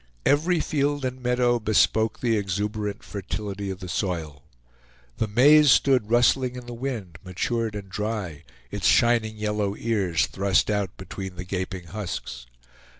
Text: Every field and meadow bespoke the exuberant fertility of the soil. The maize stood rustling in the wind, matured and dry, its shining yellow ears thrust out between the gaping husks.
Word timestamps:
Every 0.25 0.59
field 0.59 1.05
and 1.05 1.21
meadow 1.21 1.59
bespoke 1.59 2.21
the 2.21 2.35
exuberant 2.35 3.03
fertility 3.03 3.69
of 3.69 3.81
the 3.81 3.87
soil. 3.87 4.41
The 5.17 5.27
maize 5.27 5.71
stood 5.71 6.09
rustling 6.09 6.55
in 6.55 6.65
the 6.65 6.73
wind, 6.73 7.19
matured 7.23 7.75
and 7.75 7.87
dry, 7.87 8.43
its 8.71 8.87
shining 8.87 9.37
yellow 9.37 9.75
ears 9.75 10.25
thrust 10.25 10.71
out 10.71 10.97
between 10.97 11.35
the 11.35 11.45
gaping 11.45 11.83
husks. 11.83 12.47